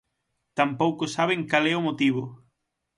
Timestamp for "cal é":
1.49-1.75